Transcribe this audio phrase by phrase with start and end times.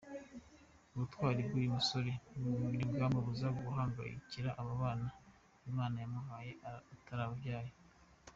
[0.93, 2.11] Ubutwari bw’uyu musore
[2.81, 5.07] ntibumubuza guhangayikira aba bana
[5.69, 6.51] Imana yamuhaye
[6.93, 7.71] atarababyaye.